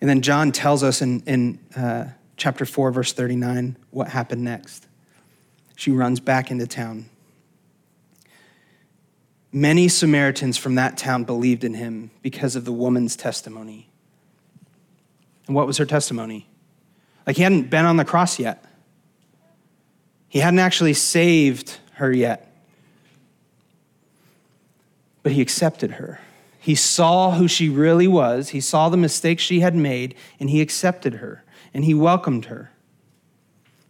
[0.00, 4.88] And then John tells us in, in uh, chapter 4, verse 39, what happened next.
[5.76, 7.08] She runs back into town.
[9.52, 13.88] Many Samaritans from that town believed in him because of the woman's testimony.
[15.46, 16.46] And what was her testimony?
[17.26, 18.64] Like he hadn't been on the cross yet,
[20.28, 22.46] he hadn't actually saved her yet.
[25.22, 26.18] But he accepted her.
[26.58, 30.60] He saw who she really was, he saw the mistakes she had made, and he
[30.60, 32.70] accepted her and he welcomed her.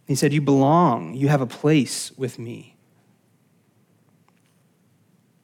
[0.05, 2.70] He said, You belong, you have a place with me.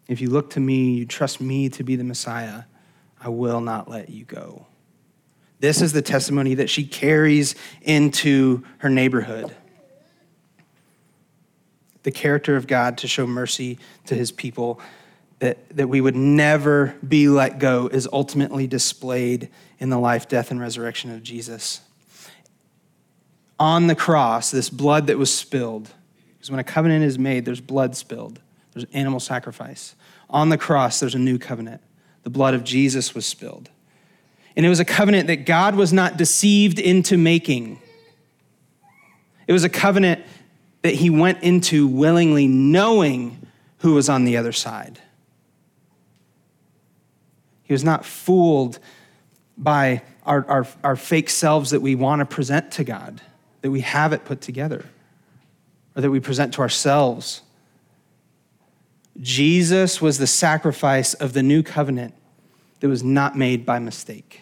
[0.08, 2.64] If you look to me, you trust me to be the Messiah,
[3.20, 4.68] I will not let you go.
[5.60, 9.56] This is the testimony that she carries into her neighborhood.
[12.04, 14.80] The character of God to show mercy to his people,
[15.40, 20.52] that, that we would never be let go, is ultimately displayed in the life, death,
[20.52, 21.82] and resurrection of Jesus.
[23.60, 25.90] On the cross, this blood that was spilled,
[26.36, 28.40] because when a covenant is made, there's blood spilled,
[28.78, 29.96] there's animal sacrifice.
[30.30, 31.82] On the cross, there's a new covenant.
[32.24, 33.70] The blood of Jesus was spilled.
[34.56, 37.80] And it was a covenant that God was not deceived into making.
[39.48, 40.24] It was a covenant
[40.82, 43.48] that he went into willingly, knowing
[43.80, 45.00] who was on the other side.
[47.64, 48.80] He was not fooled
[49.58, 53.22] by our, our, our fake selves that we want to present to God,
[53.62, 54.86] that we have it put together,
[55.96, 57.42] or that we present to ourselves.
[59.20, 62.14] Jesus was the sacrifice of the new covenant
[62.80, 64.42] that was not made by mistake.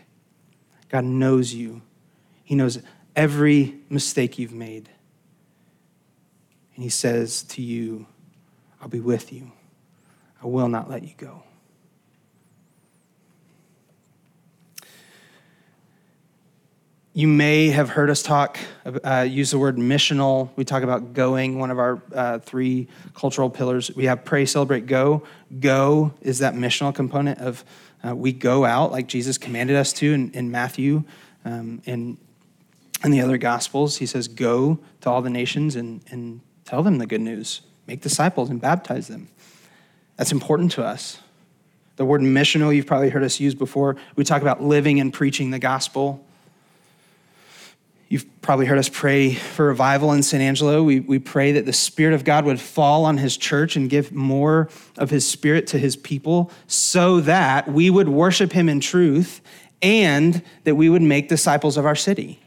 [0.90, 1.82] God knows you,
[2.44, 2.80] He knows
[3.16, 4.90] every mistake you've made.
[6.76, 8.06] And He says to you,
[8.82, 9.52] I'll be with you,
[10.44, 11.44] I will not let you go.
[17.16, 18.60] You may have heard us talk,
[19.06, 20.50] uh, use the word missional.
[20.58, 23.90] We talk about going, one of our uh, three cultural pillars.
[23.96, 25.24] We have pray, celebrate, go.
[25.62, 27.64] Go is that missional component of
[28.06, 31.06] uh, we go out like Jesus commanded us to in, in Matthew
[31.46, 32.18] um, and
[33.02, 33.96] in the other gospels.
[33.96, 38.02] He says, Go to all the nations and, and tell them the good news, make
[38.02, 39.30] disciples and baptize them.
[40.18, 41.22] That's important to us.
[41.96, 43.96] The word missional, you've probably heard us use before.
[44.18, 46.22] We talk about living and preaching the gospel.
[48.08, 50.84] You've probably heard us pray for revival in San Angelo.
[50.84, 54.12] We, we pray that the Spirit of God would fall on His church and give
[54.12, 59.42] more of His Spirit to His people so that we would worship Him in truth
[59.82, 62.40] and that we would make disciples of our city.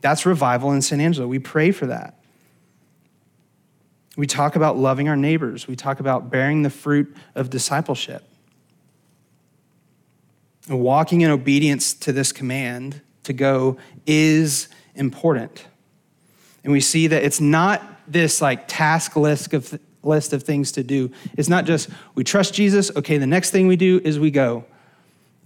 [0.00, 1.28] That's revival in San Angelo.
[1.28, 2.18] We pray for that.
[4.16, 8.24] We talk about loving our neighbors, we talk about bearing the fruit of discipleship.
[10.68, 15.66] And walking in obedience to this command to go is important.
[16.64, 20.82] And we see that it's not this like task list of, list of things to
[20.82, 21.10] do.
[21.36, 24.64] It's not just we trust Jesus, okay, the next thing we do is we go.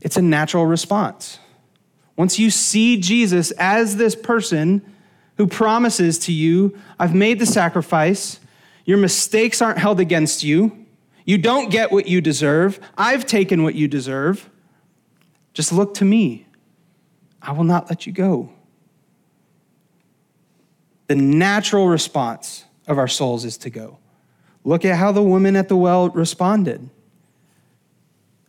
[0.01, 1.39] It's a natural response.
[2.16, 4.83] Once you see Jesus as this person
[5.37, 8.41] who promises to you, I've made the sacrifice,
[8.85, 10.87] your mistakes aren't held against you,
[11.27, 14.49] you don't get what you deserve, I've taken what you deserve,
[15.53, 16.45] just look to me.
[17.41, 18.51] I will not let you go.
[21.07, 23.99] The natural response of our souls is to go.
[24.64, 26.91] Look at how the woman at the well responded.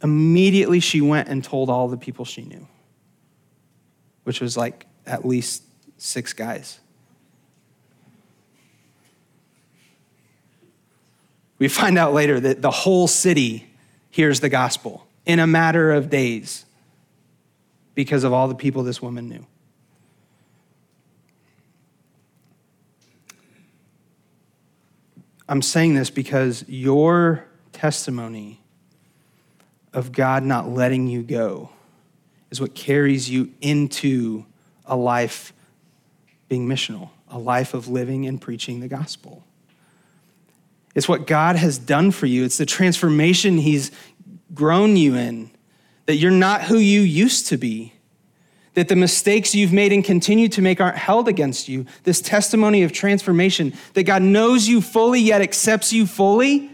[0.01, 2.67] Immediately, she went and told all the people she knew,
[4.23, 5.63] which was like at least
[5.97, 6.79] six guys.
[11.59, 13.67] We find out later that the whole city
[14.09, 16.65] hears the gospel in a matter of days
[17.97, 19.43] because of all the people this woman knew.
[25.49, 27.43] I'm saying this because your
[27.73, 28.61] testimony
[29.93, 31.71] of God not letting you go
[32.51, 34.45] is what carries you into
[34.85, 35.51] a life
[36.49, 39.43] being missional, a life of living and preaching the gospel.
[40.93, 43.89] It's what God has done for you, it's the transformation He's
[44.53, 45.49] grown you in
[46.07, 47.93] that you're not who you used to be,
[48.73, 51.85] that the mistakes you've made and continue to make aren't held against you.
[52.03, 56.71] This testimony of transformation, that God knows you fully yet accepts you fully.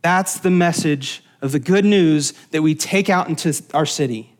[0.00, 4.34] That's the message of the good news that we take out into our city,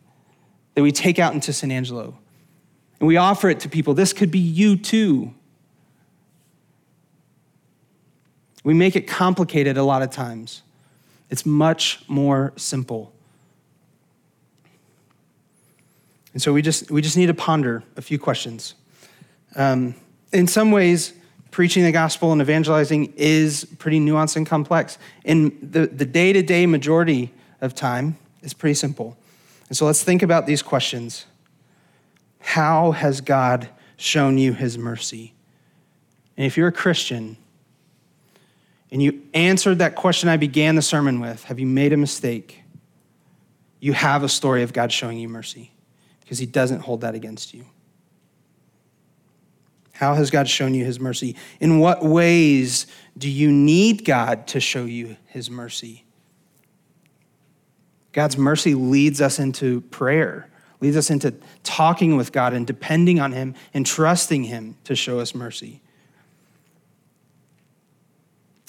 [0.75, 2.17] that we take out into San Angelo.
[2.99, 3.93] And we offer it to people.
[3.93, 5.33] This could be you too.
[8.63, 10.63] We make it complicated a lot of times.
[11.33, 13.11] It's much more simple.
[16.33, 18.75] And so we just, we just need to ponder a few questions.
[19.55, 19.95] Um,
[20.31, 21.13] in some ways,
[21.49, 24.99] preaching the gospel and evangelizing is pretty nuanced and complex.
[25.23, 29.17] In the, the day-to-day majority of time, it's pretty simple.
[29.69, 31.25] And so let's think about these questions.
[32.41, 35.33] How has God shown you his mercy?
[36.37, 37.37] And if you're a Christian,
[38.93, 42.63] and you answered that question I began the sermon with Have you made a mistake?
[43.79, 45.73] You have a story of God showing you mercy
[46.21, 47.65] because he doesn't hold that against you.
[49.93, 51.35] How has God shown you his mercy?
[51.59, 52.85] In what ways
[53.17, 56.05] do you need God to show you his mercy?
[58.11, 60.49] God's mercy leads us into prayer,
[60.81, 61.33] leads us into
[61.63, 65.81] talking with God and depending on him and trusting him to show us mercy.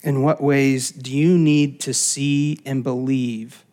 [0.05, 3.65] In what ways do you need to see and believe?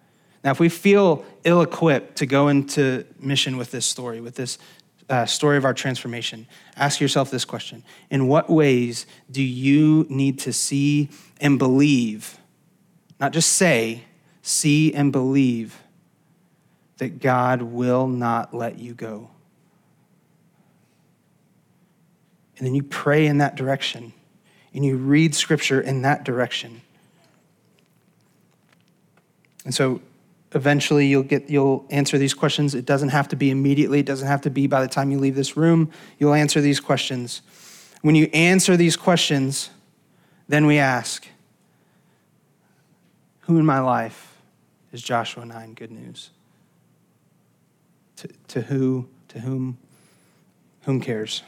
[0.45, 4.57] Now, if we feel ill equipped to go into mission with this story, with this
[5.09, 10.39] uh, story of our transformation, ask yourself this question In what ways do you need
[10.39, 11.09] to see
[11.41, 12.37] and believe,
[13.19, 14.05] not just say,
[14.41, 15.83] see and believe
[16.97, 19.29] that God will not let you go?
[22.57, 24.13] And then you pray in that direction
[24.73, 26.81] and you read scripture in that direction.
[29.65, 30.01] And so
[30.53, 32.73] eventually you'll get you'll answer these questions.
[32.75, 35.19] It doesn't have to be immediately, it doesn't have to be by the time you
[35.19, 35.91] leave this room.
[36.17, 37.41] You'll answer these questions.
[38.01, 39.69] When you answer these questions,
[40.47, 41.27] then we ask,
[43.41, 44.35] who in my life
[44.91, 46.31] is Joshua 9 good news?
[48.17, 49.77] To, to who, to whom,
[50.81, 51.43] whom cares?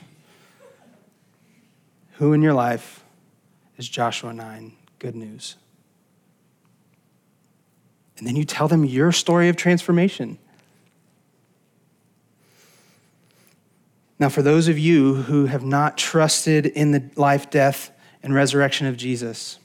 [2.13, 3.02] Who in your life
[3.77, 5.55] is Joshua 9, good news.
[8.17, 10.37] And then you tell them your story of transformation.
[14.19, 18.87] Now, for those of you who have not trusted in the life, death, and resurrection
[18.87, 19.59] of Jesus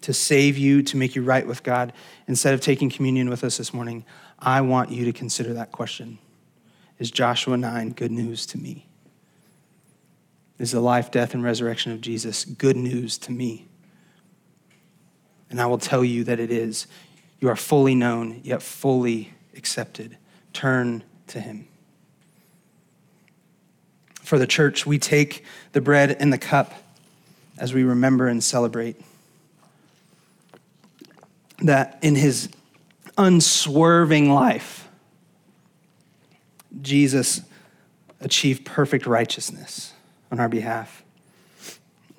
[0.00, 1.92] to save you, to make you right with God,
[2.26, 4.04] instead of taking communion with us this morning,
[4.38, 6.18] I want you to consider that question
[6.98, 8.87] Is Joshua 9 good news to me?
[10.58, 13.66] Is the life, death, and resurrection of Jesus good news to me?
[15.50, 16.86] And I will tell you that it is.
[17.40, 20.18] You are fully known, yet fully accepted.
[20.52, 21.68] Turn to him.
[24.22, 26.74] For the church, we take the bread and the cup
[27.56, 29.00] as we remember and celebrate
[31.62, 32.48] that in his
[33.16, 34.88] unswerving life,
[36.82, 37.40] Jesus
[38.20, 39.92] achieved perfect righteousness
[40.30, 41.04] on our behalf.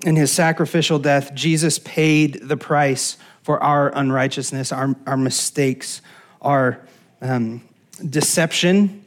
[0.05, 6.01] In his sacrificial death, Jesus paid the price for our unrighteousness, our, our mistakes,
[6.41, 6.80] our
[7.22, 7.62] um,
[8.10, 9.03] deception,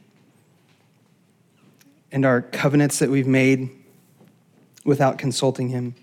[2.11, 3.69] and our covenants that we've made
[4.85, 5.95] without consulting him.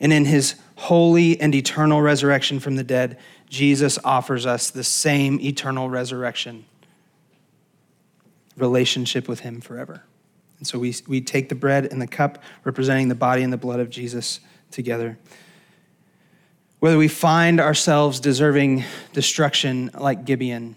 [0.00, 3.18] And in his holy and eternal resurrection from the dead,
[3.48, 6.64] Jesus offers us the same eternal resurrection
[8.56, 10.02] relationship with him forever.
[10.60, 13.56] And so we, we take the bread and the cup representing the body and the
[13.56, 14.40] blood of Jesus
[14.70, 15.18] together.
[16.78, 20.76] Whether we find ourselves deserving destruction like Gibeon,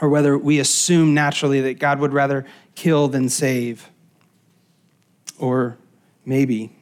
[0.00, 3.88] or whether we assume naturally that God would rather kill than save,
[5.38, 5.76] or
[6.24, 6.72] maybe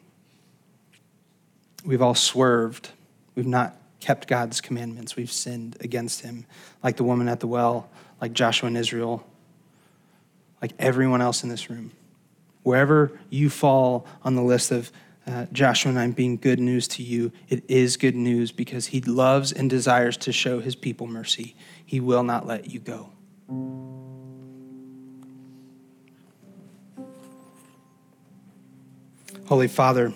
[1.85, 2.91] we've all swerved.
[3.35, 5.17] We've not kept God's commandments.
[5.17, 6.47] We've sinned against him,
[6.83, 9.27] like the woman at the well, like Joshua and Israel,
[10.61, 11.93] like everyone else in this room.
[12.63, 14.93] Wherever you fall on the list of
[15.27, 19.53] uh, Joshua 9 being good news to you, it is good news because he loves
[19.53, 21.55] and desires to show his people mercy.
[21.85, 23.11] He will not let you go.
[29.47, 30.13] Holy Father,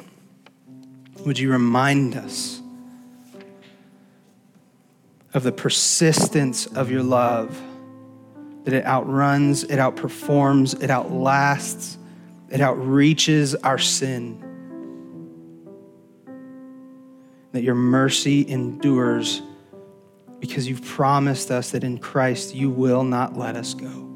[1.24, 2.62] would you remind us
[5.34, 7.60] of the persistence of your love,
[8.64, 11.98] that it outruns, it outperforms, it outlasts,
[12.56, 14.42] it outreaches our sin.
[17.52, 19.42] That your mercy endures
[20.40, 24.08] because you've promised us that in Christ you will not let us go.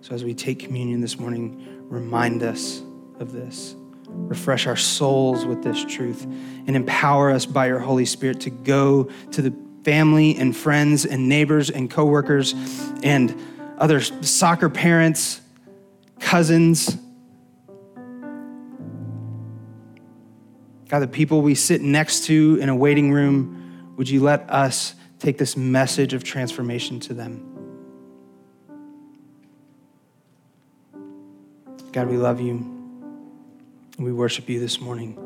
[0.00, 2.82] So as we take communion this morning, remind us
[3.20, 3.76] of this.
[4.08, 9.04] Refresh our souls with this truth and empower us by your Holy Spirit to go
[9.30, 12.56] to the family and friends and neighbors and coworkers
[13.04, 13.32] and
[13.78, 15.40] other soccer parents,
[16.18, 16.98] cousins.
[20.88, 24.94] God, the people we sit next to in a waiting room, would you let us
[25.18, 27.44] take this message of transformation to them?
[31.92, 32.74] God, we love you.
[33.98, 35.16] We worship you this morning.